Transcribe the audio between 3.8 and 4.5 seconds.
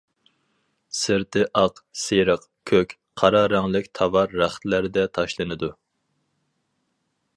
تاۋار